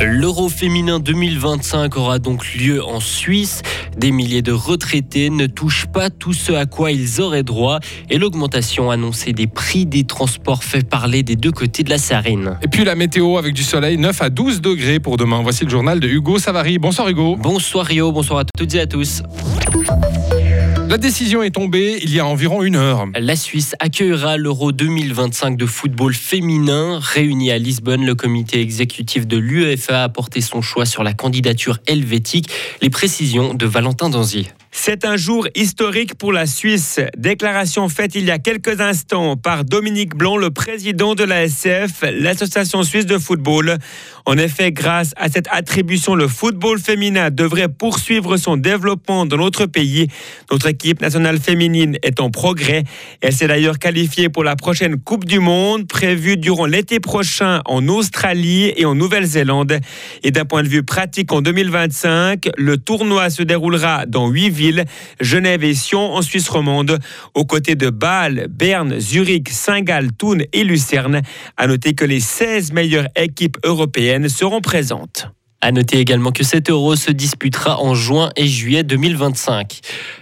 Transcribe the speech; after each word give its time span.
L'Euro 0.00 0.48
féminin 0.48 0.98
2025 0.98 1.96
aura 1.96 2.18
donc 2.18 2.54
lieu 2.54 2.84
en 2.84 2.98
Suisse. 2.98 3.62
Des 3.96 4.10
milliers 4.10 4.42
de 4.42 4.52
retraités 4.52 5.30
ne 5.30 5.46
touchent 5.46 5.86
pas 5.86 6.10
tout 6.10 6.32
ce 6.32 6.52
à 6.52 6.66
quoi 6.66 6.90
ils 6.90 7.20
auraient 7.20 7.42
droit 7.42 7.78
et 8.10 8.18
l'augmentation 8.18 8.90
annoncée 8.90 9.32
des 9.32 9.46
prix 9.46 9.86
des 9.86 10.04
transports 10.04 10.64
fait 10.64 10.88
parler 10.88 11.22
des 11.22 11.36
deux 11.36 11.52
côtés 11.52 11.82
de 11.82 11.90
la 11.90 11.98
Sarine. 11.98 12.58
Et 12.62 12.68
puis 12.68 12.84
la 12.84 12.94
météo 12.94 13.36
avec 13.36 13.54
du 13.54 13.62
soleil 13.62 13.98
9 13.98 14.22
à 14.22 14.30
12 14.30 14.60
degrés 14.60 14.98
pour 14.98 15.18
demain. 15.18 15.40
Voici 15.42 15.64
le 15.64 15.70
journal 15.70 16.00
de 16.00 16.08
Hugo 16.08 16.38
Savary. 16.38 16.78
Bonsoir 16.78 17.08
Hugo. 17.08 17.36
Bonsoir 17.36 17.86
Rio, 17.86 18.10
bonsoir 18.12 18.40
à 18.40 18.44
toutes 18.56 18.74
et 18.74 18.80
à 18.80 18.86
tous. 18.86 19.22
La 20.92 20.98
décision 20.98 21.42
est 21.42 21.52
tombée 21.52 22.00
il 22.02 22.12
y 22.12 22.20
a 22.20 22.26
environ 22.26 22.62
une 22.62 22.76
heure. 22.76 23.06
La 23.18 23.34
Suisse 23.34 23.74
accueillera 23.80 24.36
l'Euro 24.36 24.72
2025 24.72 25.56
de 25.56 25.64
football 25.64 26.12
féminin. 26.12 26.98
Réuni 27.00 27.50
à 27.50 27.56
Lisbonne, 27.56 28.04
le 28.04 28.14
comité 28.14 28.60
exécutif 28.60 29.26
de 29.26 29.38
l'UEFA 29.38 30.04
a 30.04 30.08
porté 30.10 30.42
son 30.42 30.60
choix 30.60 30.84
sur 30.84 31.02
la 31.02 31.14
candidature 31.14 31.78
helvétique. 31.86 32.50
Les 32.82 32.90
précisions 32.90 33.54
de 33.54 33.64
Valentin 33.64 34.10
Danzier. 34.10 34.48
C'est 34.74 35.04
un 35.04 35.18
jour 35.18 35.46
historique 35.54 36.14
pour 36.14 36.32
la 36.32 36.46
Suisse. 36.46 36.98
Déclaration 37.18 37.90
faite 37.90 38.14
il 38.14 38.24
y 38.24 38.30
a 38.30 38.38
quelques 38.38 38.80
instants 38.80 39.36
par 39.36 39.64
Dominique 39.66 40.16
Blanc, 40.16 40.38
le 40.38 40.50
président 40.50 41.14
de 41.14 41.24
la 41.24 41.46
SCF, 41.46 42.02
l'Association 42.10 42.82
suisse 42.82 43.04
de 43.04 43.18
football. 43.18 43.76
En 44.24 44.38
effet, 44.38 44.72
grâce 44.72 45.12
à 45.16 45.28
cette 45.28 45.46
attribution, 45.50 46.14
le 46.14 46.26
football 46.26 46.78
féminin 46.80 47.30
devrait 47.30 47.68
poursuivre 47.68 48.38
son 48.38 48.56
développement 48.56 49.26
dans 49.26 49.36
notre 49.36 49.66
pays. 49.66 50.06
Notre 50.50 50.68
équipe 50.68 51.02
nationale 51.02 51.38
féminine 51.38 51.98
est 52.02 52.18
en 52.18 52.30
progrès. 52.30 52.84
Elle 53.20 53.34
s'est 53.34 53.48
d'ailleurs 53.48 53.78
qualifiée 53.78 54.30
pour 54.30 54.42
la 54.42 54.56
prochaine 54.56 54.96
Coupe 54.96 55.26
du 55.26 55.38
Monde, 55.38 55.86
prévue 55.86 56.38
durant 56.38 56.64
l'été 56.64 56.98
prochain 56.98 57.60
en 57.66 57.86
Australie 57.88 58.72
et 58.76 58.86
en 58.86 58.94
Nouvelle-Zélande. 58.94 59.80
Et 60.22 60.30
d'un 60.30 60.46
point 60.46 60.62
de 60.62 60.68
vue 60.68 60.82
pratique, 60.82 61.30
en 61.30 61.42
2025, 61.42 62.48
le 62.56 62.78
tournoi 62.78 63.28
se 63.28 63.42
déroulera 63.42 64.06
dans 64.06 64.28
huit 64.28 64.48
villes 64.48 64.61
Genève 65.20 65.64
et 65.64 65.74
Sion 65.74 66.14
en 66.14 66.22
Suisse 66.22 66.48
romande, 66.48 66.98
aux 67.34 67.44
côtés 67.44 67.74
de 67.74 67.90
Bâle, 67.90 68.46
Berne, 68.48 68.98
Zurich, 68.98 69.48
Saint-Gall, 69.48 70.12
Thun 70.12 70.38
et 70.52 70.64
Lucerne. 70.64 71.22
À 71.56 71.66
noter 71.66 71.94
que 71.94 72.04
les 72.04 72.20
16 72.20 72.72
meilleures 72.72 73.08
équipes 73.16 73.58
européennes 73.64 74.28
seront 74.28 74.60
présentes. 74.60 75.28
À 75.64 75.70
noter 75.70 75.98
également 75.98 76.32
que 76.32 76.42
cet 76.42 76.70
euro 76.70 76.96
se 76.96 77.12
disputera 77.12 77.80
en 77.80 77.94
juin 77.94 78.30
et 78.34 78.48
juillet 78.48 78.82
2025. 78.82 79.78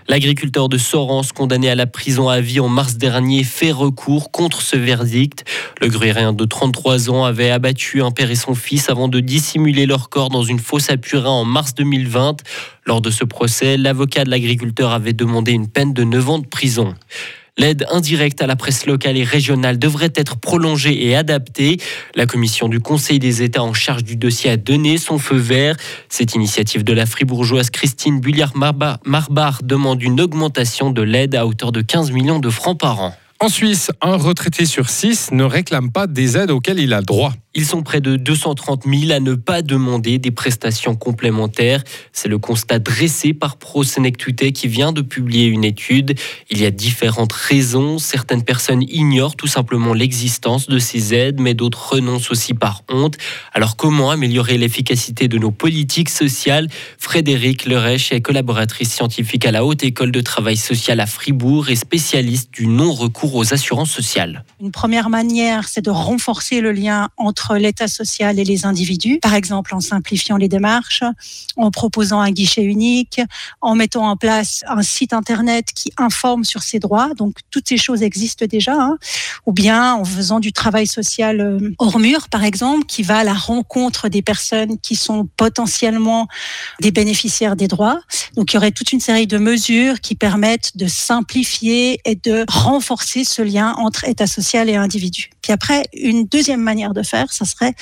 L'agriculteur 0.07 0.69
de 0.69 0.77
Sorens, 0.77 1.33
condamné 1.33 1.71
à 1.71 1.75
la 1.75 1.87
prison 1.87 2.29
à 2.29 2.43
vie 2.43 2.61
en 2.61 2.69
mars 2.69 2.99
dernier, 2.99 3.43
fait 3.43 3.73
recours 3.73 4.33
contre 4.33 4.61
ce 4.61 4.77
verdict. 4.77 5.47
Le 5.81 5.89
gruérien 5.89 6.35
de 6.35 6.45
33 6.45 7.09
ans 7.09 7.25
avait 7.25 7.51
abattu 7.51 8.03
un 8.03 8.11
père 8.11 8.31
et 8.31 8.35
son 8.35 8.55
fils 8.55 8.91
avant 8.91 9.09
de 9.09 9.19
dissimuler 9.19 9.87
leur 9.87 10.11
corps 10.11 10.29
dans 10.29 10.43
une 10.43 10.59
fosse 10.59 10.91
à 10.91 10.99
purin 10.99 11.31
en 11.31 11.47
mars 11.47 11.75
2020. 11.75 12.43
Lors 12.85 13.01
de 13.01 13.11
ce 13.11 13.25
procès, 13.25 13.79
l'avocat 13.79 14.25
de 14.25 14.31
l'agriculteur 14.31 14.93
avait 14.93 15.15
demandé 15.15 15.53
une 15.53 15.69
peine 15.69 15.95
de 15.95 16.05
9 16.05 16.29
ans 16.29 16.39
de 16.41 16.47
prison. 16.47 16.95
L'aide 17.61 17.85
indirecte 17.91 18.41
à 18.41 18.47
la 18.47 18.57
presse 18.57 18.87
locale 18.87 19.19
et 19.19 19.23
régionale 19.23 19.79
devrait 19.79 20.15
être 20.15 20.39
prolongée 20.39 21.07
et 21.07 21.15
adaptée. 21.15 21.77
La 22.15 22.25
commission 22.25 22.69
du 22.69 22.81
Conseil 22.81 23.19
des 23.19 23.43
États 23.43 23.63
en 23.63 23.75
charge 23.75 24.03
du 24.03 24.17
dossier 24.17 24.49
a 24.49 24.57
donné 24.57 24.97
son 24.97 25.19
feu 25.19 25.37
vert. 25.37 25.77
Cette 26.09 26.35
initiative 26.35 26.85
de 26.85 26.95
la 26.95 27.05
fribourgeoise 27.05 27.69
Christine 27.69 28.19
Bulliard-Marbar 28.19 29.59
demande 29.63 30.03
une 30.03 30.23
augmentation 30.23 30.91
de 30.91 31.03
l'aide 31.03 31.35
à 31.35 31.47
hauteur 31.47 31.71
de 31.71 31.83
15 31.83 32.13
millions 32.13 32.39
de 32.39 32.49
francs 32.49 32.81
par 32.81 33.03
an. 33.03 33.15
En 33.41 33.51
Suisse, 33.51 33.91
un 34.01 34.17
retraité 34.17 34.65
sur 34.65 34.89
six 34.89 35.31
ne 35.31 35.45
réclame 35.45 35.91
pas 35.93 36.07
des 36.07 36.39
aides 36.39 36.51
auxquelles 36.51 36.79
il 36.79 36.95
a 36.95 37.03
droit. 37.03 37.35
Ils 37.53 37.67
sont 37.67 37.83
près 37.83 38.01
de 38.01 38.15
230 38.15 38.85
000 38.87 39.11
à 39.11 39.19
ne 39.19 39.35
pas 39.35 39.63
demander 39.63 40.19
des 40.19 40.31
prestations 40.31 40.95
complémentaires. 40.95 41.83
C'est 42.13 42.29
le 42.29 42.39
constat 42.39 42.79
dressé 42.79 43.35
par 43.35 43.57
ProSenectute 43.57 44.53
qui 44.53 44.69
vient 44.69 44.93
de 44.93 45.03
publier 45.03 45.47
une 45.47 45.65
étude. 45.65 46.15
Il 46.49 46.61
y 46.61 46.65
a 46.67 46.71
différentes 46.71 47.33
raisons. 47.33 47.99
Certaines 47.99 48.45
personnes 48.45 48.83
ignorent 48.83 49.35
tout 49.35 49.49
simplement 49.49 49.95
l'existence 49.95 50.69
de 50.69 50.79
ces 50.79 51.13
aides, 51.13 51.41
mais 51.41 51.55
d'autres 51.55 51.95
renoncent 51.95 52.31
aussi 52.31 52.55
par 52.55 52.83
honte. 52.89 53.17
Alors 53.53 53.77
comment 53.77 54.13
améliorer 54.13 54.57
l'efficacité 54.57 55.27
de 55.27 55.37
nos 55.37 55.51
politiques 55.51 56.11
sociales? 56.11 56.69
Frédéric 56.99 57.65
Lerèche 57.65 58.13
est 58.13 58.21
collaboratrice 58.21 58.93
scientifique 58.93 59.45
à 59.45 59.51
la 59.51 59.65
Haute 59.65 59.83
École 59.83 60.13
de 60.13 60.21
Travail 60.21 60.57
Social 60.57 61.01
à 61.01 61.07
Fribourg 61.07 61.69
et 61.69 61.75
spécialiste 61.75 62.53
du 62.53 62.69
non-recours 62.69 63.35
aux 63.35 63.53
assurances 63.53 63.91
sociales. 63.91 64.45
Une 64.61 64.71
première 64.71 65.11
manière, 65.11 65.67
c'est 65.67 65.85
de 65.85 65.91
renforcer 65.91 66.61
le 66.61 66.71
lien 66.71 67.09
entre 67.17 67.40
l'État 67.59 67.89
social 67.89 68.39
et 68.39 68.45
les 68.45 68.65
individus, 68.67 69.19
par 69.21 69.35
exemple 69.35 69.75
en 69.75 69.81
simplifiant 69.81 70.37
les 70.37 70.49
démarches, 70.49 71.03
en 71.57 71.71
proposant 71.71 72.21
un 72.21 72.31
guichet 72.31 72.63
unique, 72.63 73.21
en 73.61 73.75
mettant 73.75 74.09
en 74.09 74.17
place 74.17 74.65
un 74.69 74.83
site 74.83 75.13
internet 75.13 75.69
qui 75.75 75.93
informe 75.97 76.45
sur 76.45 76.63
ses 76.63 76.79
droits. 76.79 77.11
Donc 77.17 77.37
toutes 77.51 77.69
ces 77.69 77.77
choses 77.77 78.03
existent 78.03 78.47
déjà, 78.47 78.75
hein. 78.75 78.99
ou 79.47 79.53
bien 79.53 79.95
en 79.95 80.05
faisant 80.05 80.41
du 80.41 80.53
travail 80.53 80.87
social 80.87 81.41
euh, 81.41 81.75
hors 81.79 81.99
mur, 81.99 82.29
par 82.29 82.45
exemple, 82.45 82.87
qui 82.87 83.03
va 83.03 83.19
à 83.19 83.25
la 83.25 83.35
rencontre 83.35 84.09
des 84.09 84.23
personnes 84.23 84.79
qui 84.79 84.97
sont 84.97 85.29
potentiellement 85.37 86.29
des 86.81 86.91
bénéficiaires 86.91 87.57
des 87.57 87.69
droits. 87.69 88.01
Donc 88.37 88.53
il 88.53 88.57
y 88.57 88.59
aurait 88.59 88.73
toute 88.73 88.93
une 88.93 89.01
série 89.01 89.27
de 89.27 89.39
mesures 89.39 90.01
qui 90.01 90.15
permettent 90.15 90.77
de 90.77 90.87
simplifier 90.87 92.01
et 92.05 92.15
de 92.15 92.45
renforcer 92.49 93.25
ce 93.25 93.43
lien 93.43 93.75
entre 93.79 94.05
État 94.05 94.27
social 94.27 94.69
et 94.69 94.77
individu. 94.77 95.31
Puis 95.43 95.53
après, 95.53 95.85
une 95.95 96.27
deuxième 96.27 96.61
manière 96.61 96.95
de 96.95 97.03
faire, 97.03 97.30
ça 97.33 97.45
serait 97.45 97.75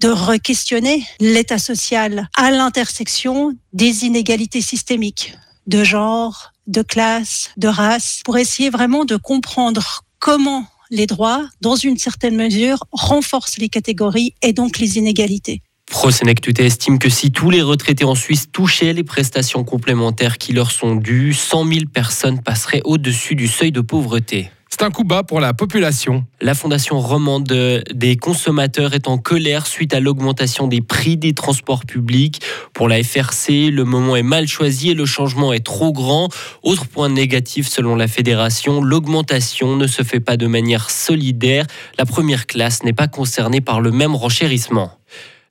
de 0.00 0.08
re-questionner 0.08 1.04
l'état 1.20 1.58
social 1.58 2.28
à 2.36 2.50
l'intersection 2.50 3.52
des 3.72 4.04
inégalités 4.04 4.60
systémiques 4.60 5.34
de 5.66 5.84
genre, 5.84 6.52
de 6.66 6.82
classe, 6.82 7.50
de 7.56 7.68
race, 7.68 8.20
pour 8.24 8.38
essayer 8.38 8.70
vraiment 8.70 9.04
de 9.04 9.16
comprendre 9.16 10.04
comment 10.18 10.66
les 10.90 11.06
droits, 11.06 11.48
dans 11.60 11.76
une 11.76 11.96
certaine 11.96 12.36
mesure, 12.36 12.84
renforcent 12.92 13.58
les 13.58 13.68
catégories 13.68 14.34
et 14.42 14.52
donc 14.52 14.78
les 14.78 14.98
inégalités. 14.98 15.62
ProSenectute 15.86 16.60
estime 16.60 16.98
que 16.98 17.08
si 17.08 17.32
tous 17.32 17.50
les 17.50 17.62
retraités 17.62 18.04
en 18.04 18.14
Suisse 18.14 18.46
touchaient 18.52 18.92
les 18.92 19.02
prestations 19.02 19.64
complémentaires 19.64 20.38
qui 20.38 20.52
leur 20.52 20.70
sont 20.70 20.94
dues, 20.94 21.34
100 21.34 21.66
000 21.66 21.80
personnes 21.92 22.40
passeraient 22.42 22.82
au-dessus 22.84 23.34
du 23.34 23.48
seuil 23.48 23.72
de 23.72 23.80
pauvreté. 23.80 24.50
C'est 24.72 24.86
un 24.86 24.90
coup 24.90 25.04
bas 25.04 25.24
pour 25.24 25.40
la 25.40 25.52
population. 25.52 26.24
La 26.40 26.54
Fondation 26.54 27.00
romande 27.00 27.52
des 27.92 28.16
consommateurs 28.16 28.94
est 28.94 29.08
en 29.08 29.18
colère 29.18 29.66
suite 29.66 29.92
à 29.92 30.00
l'augmentation 30.00 30.68
des 30.68 30.80
prix 30.80 31.18
des 31.18 31.34
transports 31.34 31.84
publics. 31.84 32.40
Pour 32.72 32.88
la 32.88 33.02
FRC, 33.02 33.70
le 33.70 33.84
moment 33.84 34.16
est 34.16 34.22
mal 34.22 34.46
choisi 34.48 34.90
et 34.90 34.94
le 34.94 35.04
changement 35.04 35.52
est 35.52 35.66
trop 35.66 35.92
grand. 35.92 36.30
Autre 36.62 36.86
point 36.86 37.10
négatif 37.10 37.68
selon 37.68 37.94
la 37.94 38.08
fédération, 38.08 38.80
l'augmentation 38.80 39.76
ne 39.76 39.86
se 39.86 40.02
fait 40.02 40.20
pas 40.20 40.38
de 40.38 40.46
manière 40.46 40.88
solidaire. 40.88 41.66
La 41.98 42.06
première 42.06 42.46
classe 42.46 42.82
n'est 42.82 42.94
pas 42.94 43.08
concernée 43.08 43.60
par 43.60 43.82
le 43.82 43.90
même 43.90 44.14
renchérissement. 44.14 44.92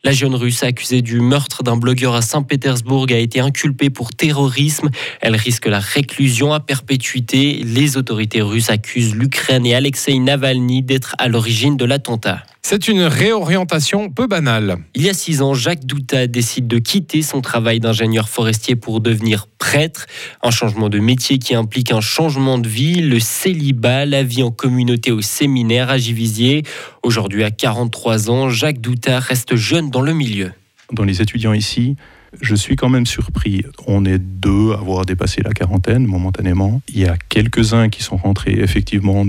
La 0.06 0.14
jeune 0.14 0.34
russe 0.34 0.64
accusée 0.64 1.02
du 1.02 1.20
meurtre 1.20 1.62
d'un 1.62 1.76
blogueur 1.76 2.16
à 2.16 2.22
Saint-Pétersbourg 2.22 3.08
a 3.10 3.18
été 3.18 3.42
inculpée 3.42 3.90
pour 3.90 4.12
terrorisme. 4.12 4.90
Elle 5.20 5.36
risque 5.36 5.66
la 5.66 5.80
réclusion 5.80 6.54
à 6.54 6.62
perpétuité. 6.62 7.62
Les 7.66 7.98
autorités 7.98 8.42
russes 8.42 8.70
accusent 8.70 9.14
l'Ukraine 9.14 9.66
et 9.66 9.76
Alexei 9.76 10.18
Navalny 10.18 10.84
d'être 10.84 11.16
à 11.18 11.28
l'origine 11.28 11.76
de 11.76 11.84
l'attentat. 11.84 12.44
C'est 12.62 12.88
une 12.88 13.02
réorientation 13.02 14.10
peu 14.10 14.28
banale. 14.28 14.78
Il 14.94 15.02
y 15.04 15.10
a 15.10 15.14
six 15.14 15.42
ans, 15.42 15.54
Jacques 15.54 15.86
Douta 15.86 16.28
décide 16.28 16.68
de 16.68 16.78
quitter 16.78 17.22
son 17.22 17.42
travail 17.42 17.80
d'ingénieur 17.80 18.30
forestier 18.30 18.76
pour 18.76 19.00
devenir 19.00 19.48
prêtre. 19.48 20.06
Un 20.44 20.52
changement 20.52 20.90
de 20.90 21.00
métier 21.00 21.40
qui 21.40 21.56
implique 21.56 21.92
un 21.92 22.02
changement 22.02 22.60
de 22.60 22.68
vie, 22.68 23.02
le 23.02 23.20
célibat, 23.20 24.06
la 24.06 24.24
vie 24.24 24.44
en 24.44 24.52
communauté 24.52 25.12
au 25.12 25.22
séminaire 25.22 25.90
à 25.90 25.98
Givisier. 25.98 26.64
Aujourd'hui, 27.02 27.44
à 27.44 27.50
43 27.50 28.30
ans, 28.30 28.50
Jacques 28.50 28.82
Douta 28.82 29.20
reste 29.20 29.56
jeune 29.56 29.90
dans 29.90 30.02
le 30.02 30.14
milieu. 30.14 30.52
Dans 30.92 31.06
les 31.06 31.22
étudiants 31.22 31.54
ici, 31.54 31.96
je 32.42 32.56
suis 32.56 32.76
quand 32.76 32.90
même 32.90 33.06
surpris. 33.06 33.64
On 33.88 34.06
est 34.06 34.20
deux 34.20 34.72
à 34.72 34.76
avoir 34.76 35.06
dépassé 35.06 35.42
la 35.42 35.52
quarantaine 35.52 36.06
momentanément. 36.06 36.82
Il 36.90 37.00
y 37.00 37.06
a 37.06 37.18
quelques-uns 37.18 37.90
qui 37.90 38.04
sont 38.04 38.18
rentrés 38.18 38.60
effectivement 38.60 39.26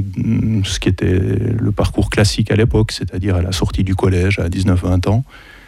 ce 0.64 0.80
qui 0.80 0.88
était 0.88 1.18
le 1.18 1.72
parcours 1.72 2.10
classique 2.10 2.50
à 2.50 2.56
l'époque, 2.56 2.92
c'est-à-dire 2.92 3.36
à 3.36 3.42
la 3.42 3.52
sortie 3.52 3.84
du 3.84 3.94
collège 3.94 4.38
à 4.38 4.48
19-20 4.48 5.08
ans. 5.08 5.24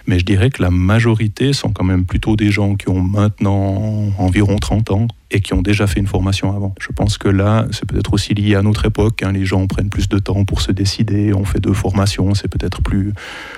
Mais 0.07 0.19
je 0.19 0.25
dirais 0.25 0.51
que 0.51 0.63
la 0.63 0.71
majorité 0.71 1.53
sont 1.53 1.73
quand 1.73 1.85
même 1.85 2.05
plutôt 2.05 2.37
des 2.37 2.51
gens 2.51 2.75
qui 2.75 2.89
ont 2.89 3.01
maintenant 3.01 4.11
environ 4.19 4.57
30 4.57 4.91
ans 4.91 5.09
et 5.31 5.41
qui 5.41 5.55
ont 5.55 5.63
déjà 5.63 5.87
fait 5.87 6.01
une 6.01 6.07
formation 6.07 6.55
avant. 6.55 6.75
Je 6.81 6.89
pense 6.93 7.19
que 7.19 7.29
là, 7.29 7.67
c'est 7.71 7.87
peut-être 7.87 8.13
aussi 8.13 8.35
lié 8.35 8.55
à 8.55 8.63
notre 8.63 8.85
époque. 8.85 9.23
Hein. 9.23 9.33
Les 9.33 9.45
gens 9.45 9.67
prennent 9.67 9.89
plus 9.89 10.09
de 10.09 10.19
temps 10.19 10.45
pour 10.45 10.61
se 10.61 10.73
décider. 10.73 11.33
On 11.33 11.45
fait 11.45 11.61
deux 11.61 11.73
formations. 11.73 12.35
C'est 12.35 12.49
peut-être 12.49 12.83
plus, 12.83 13.13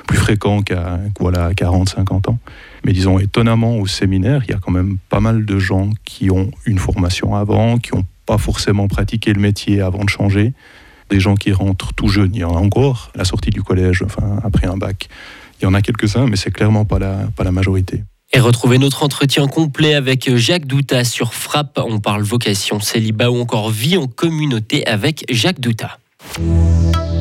plus 0.07 0.17
fréquent 0.17 0.63
qu'à 0.63 1.01
voilà, 1.19 1.53
40, 1.55 1.89
50 1.89 2.29
ans. 2.29 2.39
Mais 2.85 2.93
disons, 2.93 3.19
étonnamment, 3.19 3.79
au 3.79 3.87
séminaire, 3.87 4.43
il 4.47 4.53
y 4.53 4.55
a 4.55 4.59
quand 4.59 4.73
même 4.73 4.99
pas 5.09 5.21
mal 5.21 5.45
de 5.45 5.59
gens 5.59 5.91
qui 6.05 6.31
ont 6.31 6.51
une 6.67 6.79
formation 6.79 7.35
avant, 7.35 7.79
qui 7.79 7.95
ont 7.95 8.05
pas 8.27 8.39
forcément 8.39 8.87
pratiqué 8.89 9.33
le 9.33 9.41
métier 9.41 9.81
avant 9.81 10.05
de 10.05 10.09
changer. 10.09 10.53
Des 11.11 11.21
gens 11.21 11.35
qui 11.35 11.53
rentrent 11.53 11.93
tout 11.93 12.09
jeunes, 12.09 12.35
il 12.35 12.41
y 12.41 12.45
en 12.45 12.57
a 12.57 12.61
encore. 12.61 13.11
À 13.15 13.19
la 13.19 13.25
sortie 13.25 13.51
du 13.51 13.63
collège, 13.63 14.03
enfin 14.03 14.39
après 14.43 14.67
un 14.67 14.77
bac, 14.77 15.09
il 15.61 15.65
y 15.65 15.67
en 15.67 15.75
a 15.75 15.83
quelques-uns, 15.83 16.27
mais 16.27 16.37
c'est 16.37 16.51
clairement 16.51 16.85
pas 16.85 16.99
la, 16.99 17.29
pas 17.37 17.45
la 17.45 17.53
majorité. 17.53 18.03
Et 18.33 18.41
retrouvez 18.41 18.79
notre 18.79 19.03
entretien 19.03 19.47
complet 19.47 19.95
avec 19.95 20.35
Jacques 20.37 20.67
Douta 20.67 21.05
sur 21.05 21.35
Frappe. 21.35 21.79
On 21.85 22.01
parle 22.01 22.23
vocation, 22.23 22.81
célibat 22.81 23.31
ou 23.31 23.41
encore 23.41 23.71
vie 23.71 23.97
en 23.97 24.07
communauté 24.07 24.87
avec 24.87 25.25
Jacques 25.31 25.61
Douta. 25.61 25.99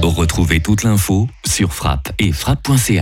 Retrouvez 0.01 0.59
toute 0.59 0.83
l'info 0.83 1.27
sur 1.45 1.73
frappe 1.73 2.11
et 2.19 2.31
frappe.ca. 2.31 3.01